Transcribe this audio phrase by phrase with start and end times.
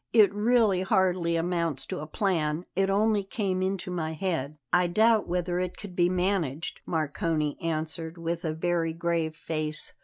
[0.13, 5.27] It really hardly amounts to a plan; it only came into my head." "I doubt
[5.27, 9.93] whether it could be managed," Marcone answered with a very grave face.